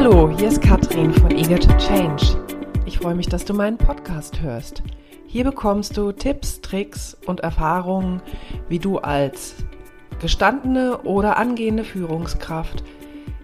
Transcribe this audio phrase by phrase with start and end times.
[0.00, 2.24] Hallo, hier ist Katrin von Eager to Change.
[2.86, 4.80] Ich freue mich, dass du meinen Podcast hörst.
[5.26, 8.22] Hier bekommst du Tipps, Tricks und Erfahrungen,
[8.68, 9.56] wie du als
[10.20, 12.84] gestandene oder angehende Führungskraft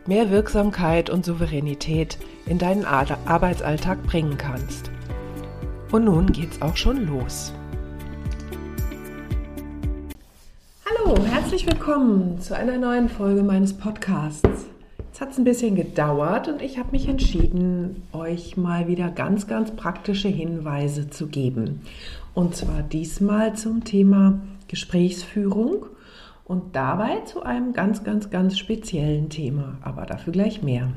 [0.06, 4.93] mehr Wirksamkeit und Souveränität in deinen Arbeitsalltag bringen kannst.
[5.91, 7.52] Und nun geht's auch schon los.
[10.86, 14.66] Hallo, herzlich willkommen zu einer neuen Folge meines Podcasts.
[15.14, 19.70] Es hat ein bisschen gedauert und ich habe mich entschieden, euch mal wieder ganz, ganz
[19.70, 21.82] praktische Hinweise zu geben.
[22.34, 25.86] Und zwar diesmal zum Thema Gesprächsführung
[26.45, 30.88] und dabei zu einem ganz, ganz, ganz speziellen Thema, aber dafür gleich mehr.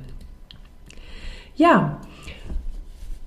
[1.55, 2.01] Ja,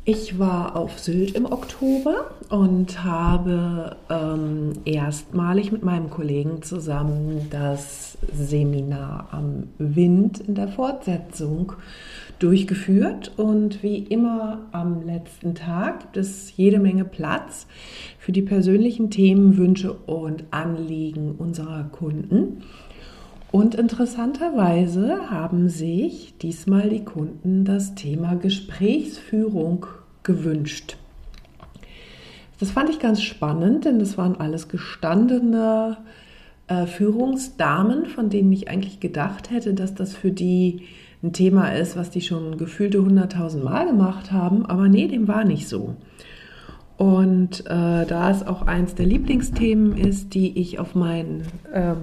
[0.04, 8.16] ich war auf Sylt im Oktober und habe ähm, erstmalig mit meinem Kollegen zusammen das
[8.32, 11.74] Seminar am Wind in der Fortsetzung
[12.38, 13.32] durchgeführt.
[13.36, 17.66] Und wie immer am letzten Tag gibt es jede Menge Platz
[18.18, 22.62] für die persönlichen Themen, Wünsche und Anliegen unserer Kunden.
[23.52, 29.86] Und interessanterweise haben sich diesmal die Kunden das Thema Gesprächsführung
[30.22, 30.96] gewünscht.
[32.60, 35.96] Das fand ich ganz spannend, denn das waren alles gestandene
[36.68, 40.82] äh, Führungsdamen, von denen ich eigentlich gedacht hätte, dass das für die
[41.22, 44.64] ein Thema ist, was die schon gefühlte 100.000 Mal gemacht haben.
[44.66, 45.96] Aber nee, dem war nicht so.
[46.96, 51.96] Und äh, da es auch eins der Lieblingsthemen ist, die ich auf meinen ähm,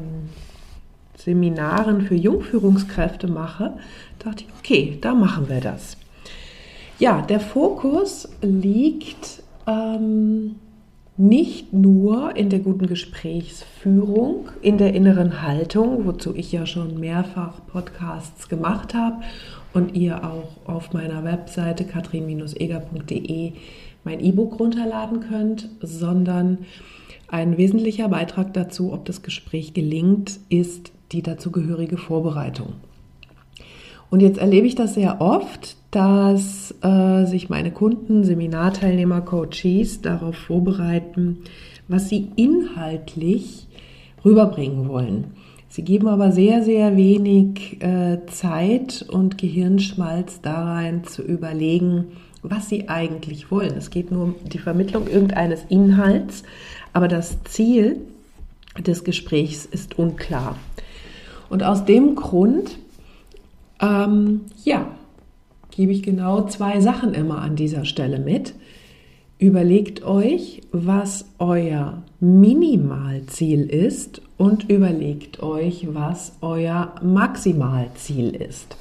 [1.18, 3.74] Seminaren für Jungführungskräfte mache,
[4.20, 5.98] dachte ich, okay, da machen wir das.
[7.00, 10.56] Ja, der Fokus liegt ähm,
[11.18, 17.66] nicht nur in der guten Gesprächsführung, in der inneren Haltung, wozu ich ja schon mehrfach
[17.68, 19.24] Podcasts gemacht habe
[19.74, 23.54] und ihr auch auf meiner Webseite katrin-eger.de
[24.04, 26.60] mein E-Book runterladen könnt, sondern
[27.28, 32.74] ein wesentlicher Beitrag dazu, ob das Gespräch gelingt, ist die dazugehörige Vorbereitung.
[34.10, 40.36] Und jetzt erlebe ich das sehr oft, dass äh, sich meine Kunden, Seminarteilnehmer, Coaches darauf
[40.36, 41.40] vorbereiten,
[41.88, 43.68] was sie inhaltlich
[44.24, 45.26] rüberbringen wollen.
[45.70, 52.06] Sie geben aber sehr, sehr wenig äh, Zeit und Gehirnschmalz da rein zu überlegen,
[52.42, 53.76] was sie eigentlich wollen.
[53.76, 56.44] Es geht nur um die Vermittlung irgendeines Inhalts,
[56.94, 57.98] aber das Ziel
[58.80, 60.56] des Gesprächs ist unklar.
[61.50, 62.78] Und aus dem Grund
[63.82, 64.88] ähm, ja,
[65.72, 68.54] gebe ich genau zwei Sachen immer an dieser Stelle mit.
[69.40, 78.78] Überlegt euch, was euer Minimalziel ist und überlegt euch, was euer Maximalziel ist.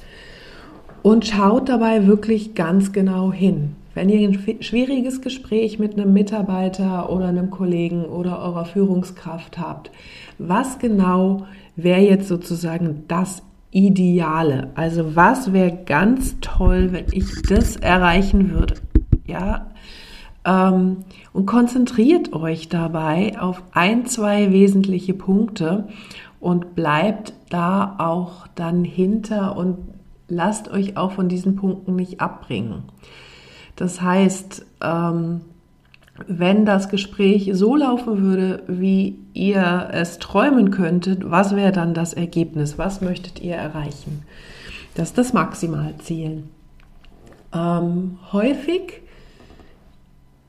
[1.03, 3.75] Und schaut dabei wirklich ganz genau hin.
[3.93, 9.91] Wenn ihr ein schwieriges Gespräch mit einem Mitarbeiter oder einem Kollegen oder eurer Führungskraft habt,
[10.39, 11.45] was genau
[11.77, 14.71] wäre jetzt sozusagen das Ideale.
[14.75, 18.75] Also was wäre ganz toll, wenn ich das erreichen würde?
[19.25, 19.67] Ja,
[20.45, 25.87] ähm, und konzentriert euch dabei auf ein, zwei wesentliche Punkte
[26.39, 29.77] und bleibt da auch dann hinter und
[30.29, 32.83] lasst euch auch von diesen Punkten nicht abbringen.
[33.75, 35.41] Das heißt, ähm,
[36.25, 42.13] wenn das Gespräch so laufen würde, wie ihr es träumen könntet, was wäre dann das
[42.13, 42.77] Ergebnis?
[42.77, 44.23] Was möchtet ihr erreichen?
[44.95, 46.43] Das ist das Maximalziel.
[47.53, 49.01] Ähm, häufig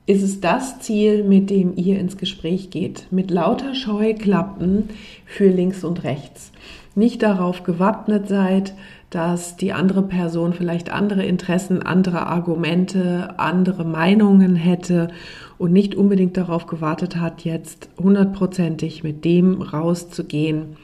[0.07, 4.89] ist es das Ziel, mit dem ihr ins Gespräch geht, mit lauter Scheuklappen
[5.25, 6.51] für links und rechts.
[6.95, 8.73] Nicht darauf gewappnet seid,
[9.09, 15.09] dass die andere Person vielleicht andere Interessen, andere Argumente, andere Meinungen hätte
[15.57, 20.77] und nicht unbedingt darauf gewartet hat, jetzt hundertprozentig mit dem rauszugehen,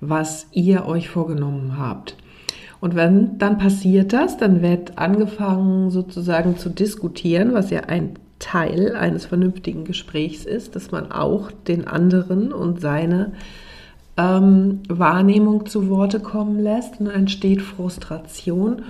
[0.00, 2.16] was ihr euch vorgenommen habt.
[2.80, 8.96] Und wenn dann passiert das, dann wird angefangen sozusagen zu diskutieren, was ja ein Teil
[8.96, 13.32] eines vernünftigen Gesprächs ist, dass man auch den anderen und seine
[14.16, 18.82] ähm, Wahrnehmung zu Worte kommen lässt und dann entsteht Frustration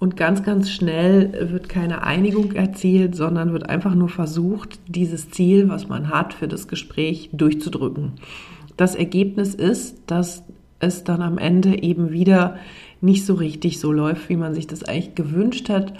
[0.00, 5.68] und ganz, ganz schnell wird keine Einigung erzielt, sondern wird einfach nur versucht, dieses Ziel,
[5.68, 8.12] was man hat, für das Gespräch durchzudrücken.
[8.78, 10.42] Das Ergebnis ist, dass
[10.78, 12.56] es dann am Ende eben wieder
[13.02, 15.92] nicht so richtig so läuft, wie man sich das eigentlich gewünscht hat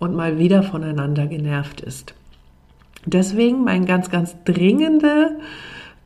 [0.00, 2.14] und mal wieder voneinander genervt ist.
[3.04, 5.38] Deswegen mein ganz, ganz dringende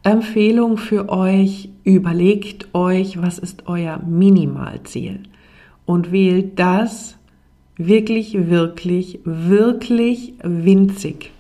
[0.03, 5.21] Empfehlung für euch, überlegt euch, was ist euer Minimalziel
[5.85, 7.19] und wählt das
[7.83, 11.33] Wirklich, wirklich, wirklich winzig.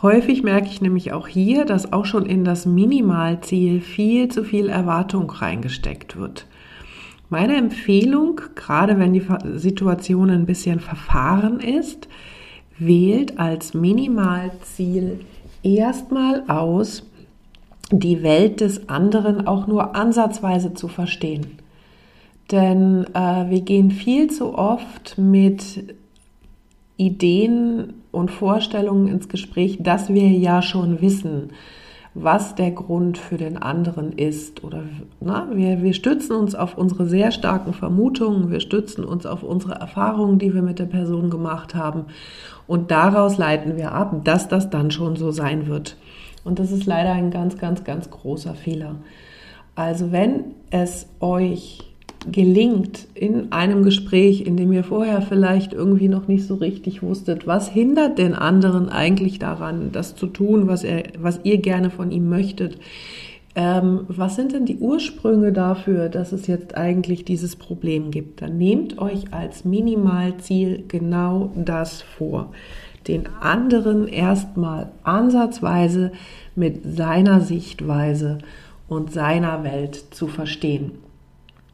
[0.00, 4.70] Häufig merke ich nämlich auch hier, dass auch schon in das Minimalziel viel zu viel
[4.70, 6.46] Erwartung reingesteckt wird.
[7.28, 12.08] Meine Empfehlung, gerade wenn die Situation ein bisschen verfahren ist,
[12.78, 15.20] wählt als Minimalziel
[15.62, 17.04] erstmal aus,
[17.90, 21.58] die Welt des anderen auch nur ansatzweise zu verstehen.
[22.50, 25.94] Denn äh, wir gehen viel zu oft mit
[26.96, 31.50] Ideen und Vorstellungen ins Gespräch, dass wir ja schon wissen,
[32.14, 34.62] was der Grund für den anderen ist.
[34.64, 34.82] Oder
[35.20, 39.74] na, wir, wir stützen uns auf unsere sehr starken Vermutungen, wir stützen uns auf unsere
[39.74, 42.06] Erfahrungen, die wir mit der Person gemacht haben.
[42.66, 45.96] Und daraus leiten wir ab, dass das dann schon so sein wird.
[46.44, 48.96] Und das ist leider ein ganz, ganz, ganz großer Fehler.
[49.74, 51.91] Also wenn es euch
[52.30, 57.46] gelingt in einem Gespräch, in dem ihr vorher vielleicht irgendwie noch nicht so richtig wusstet,
[57.46, 62.10] was hindert den anderen eigentlich daran, das zu tun, was, er, was ihr gerne von
[62.10, 62.78] ihm möchtet.
[63.54, 68.40] Ähm, was sind denn die Ursprünge dafür, dass es jetzt eigentlich dieses Problem gibt?
[68.40, 72.52] Dann nehmt euch als Minimalziel genau das vor.
[73.08, 76.12] Den anderen erstmal ansatzweise
[76.54, 78.38] mit seiner Sichtweise
[78.88, 80.92] und seiner Welt zu verstehen.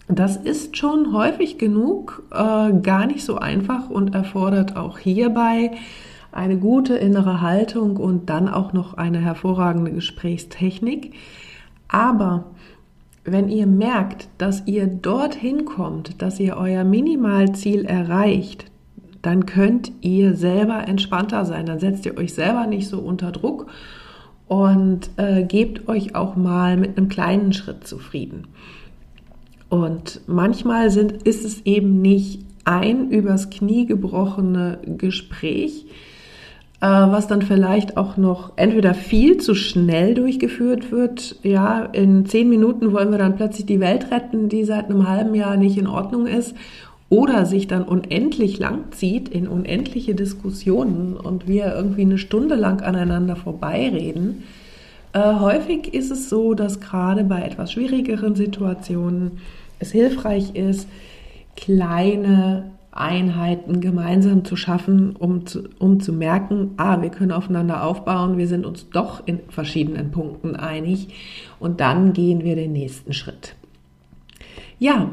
[0.09, 5.73] Das ist schon häufig genug äh, gar nicht so einfach und erfordert auch hierbei
[6.33, 11.15] eine gute innere Haltung und dann auch noch eine hervorragende Gesprächstechnik.
[11.89, 12.47] Aber
[13.25, 18.67] wenn ihr merkt, dass ihr dorthin kommt, dass ihr euer Minimalziel erreicht,
[19.21, 21.67] dann könnt ihr selber entspannter sein.
[21.67, 23.67] Dann setzt ihr euch selber nicht so unter Druck
[24.47, 28.47] und äh, gebt euch auch mal mit einem kleinen Schritt zufrieden.
[29.69, 35.87] Und manchmal sind, ist es eben nicht ein übers Knie gebrochene Gespräch,
[36.81, 41.37] äh, was dann vielleicht auch noch entweder viel zu schnell durchgeführt wird.
[41.43, 45.35] Ja, in zehn Minuten wollen wir dann plötzlich die Welt retten, die seit einem halben
[45.35, 46.55] Jahr nicht in Ordnung ist.
[47.11, 52.82] Oder sich dann unendlich lang zieht in unendliche Diskussionen und wir irgendwie eine Stunde lang
[52.82, 54.43] aneinander vorbeireden.
[55.13, 59.39] Äh, häufig ist es so, dass gerade bei etwas schwierigeren Situationen
[59.79, 60.89] es hilfreich ist,
[61.57, 68.39] kleine Einheiten gemeinsam zu schaffen, um zu, um zu merken, ah, wir können aufeinander aufbauen,
[68.39, 71.09] wir sind uns doch in verschiedenen Punkten einig
[71.61, 73.55] und dann gehen wir den nächsten Schritt.
[74.79, 75.11] Ja,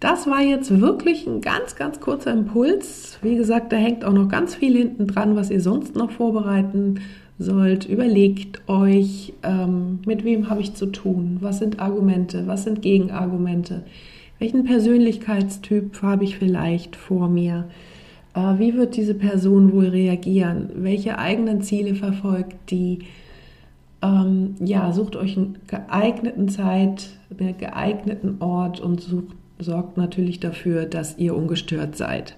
[0.00, 3.18] das war jetzt wirklich ein ganz, ganz kurzer Impuls.
[3.20, 7.00] Wie gesagt, da hängt auch noch ganz viel hinten dran, was ihr sonst noch vorbereiten
[7.38, 7.86] sollt.
[7.86, 11.38] Überlegt euch, ähm, mit wem habe ich zu tun?
[11.40, 12.46] Was sind Argumente?
[12.46, 13.84] Was sind Gegenargumente?
[14.38, 17.68] Welchen Persönlichkeitstyp habe ich vielleicht vor mir?
[18.34, 20.70] Äh, wie wird diese Person wohl reagieren?
[20.74, 23.00] Welche eigenen Ziele verfolgt die?
[24.00, 30.86] Ähm, ja, sucht euch einen geeigneten Zeit, einen geeigneten Ort und sucht, sorgt natürlich dafür,
[30.86, 32.36] dass ihr ungestört seid.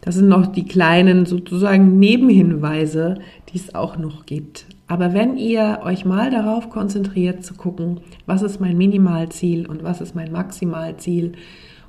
[0.00, 3.16] Das sind noch die kleinen sozusagen Nebenhinweise,
[3.48, 4.66] die es auch noch gibt.
[4.86, 10.00] Aber wenn ihr euch mal darauf konzentriert zu gucken, was ist mein Minimalziel und was
[10.00, 11.32] ist mein Maximalziel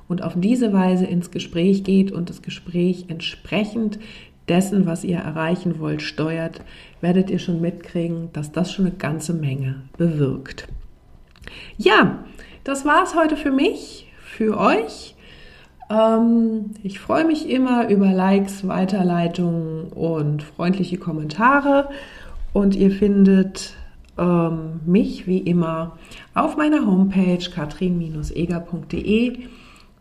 [0.08, 3.98] und auf diese Weise ins Gespräch geht und das Gespräch entsprechend
[4.48, 6.62] dessen, was ihr erreichen wollt, steuert,
[7.00, 10.66] werdet ihr schon mitkriegen, dass das schon eine ganze Menge bewirkt.
[11.76, 12.24] Ja,
[12.64, 15.14] das war es heute für mich, für euch.
[15.90, 21.88] Ähm, ich freue mich immer über Likes, Weiterleitungen und freundliche Kommentare.
[22.52, 23.74] Und ihr findet
[24.18, 25.96] ähm, mich wie immer
[26.34, 29.38] auf meiner Homepage katrin-eger.de.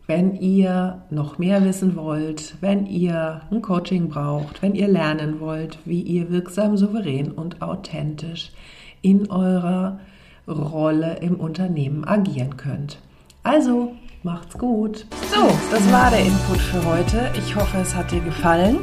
[0.07, 5.79] Wenn ihr noch mehr wissen wollt, wenn ihr ein Coaching braucht, wenn ihr lernen wollt,
[5.83, 8.53] wie ihr wirksam, souverän und authentisch
[9.01, 9.99] in eurer
[10.47, 12.99] Rolle im Unternehmen agieren könnt.
[13.43, 13.91] Also,
[14.23, 15.05] Macht's gut.
[15.31, 17.31] So, das war der Input für heute.
[17.37, 18.79] Ich hoffe, es hat dir gefallen.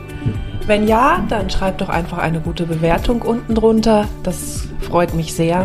[0.66, 4.08] Wenn ja, dann schreib doch einfach eine gute Bewertung unten drunter.
[4.22, 5.64] Das freut mich sehr.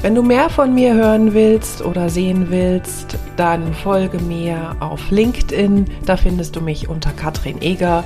[0.00, 5.86] Wenn du mehr von mir hören willst oder sehen willst, dann folge mir auf LinkedIn.
[6.06, 8.04] Da findest du mich unter Katrin Eger.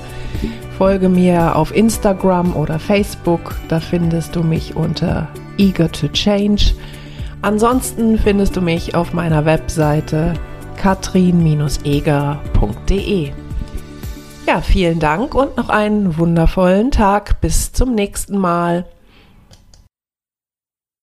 [0.79, 3.55] Folge mir auf Instagram oder Facebook.
[3.67, 5.27] Da findest du mich unter
[5.59, 6.73] Eager to Change.
[7.43, 10.33] Ansonsten findest du mich auf meiner Webseite
[10.83, 13.31] katrin-eger.de.
[14.45, 17.39] Ja, vielen Dank und noch einen wundervollen Tag.
[17.39, 18.83] Bis zum nächsten Mal.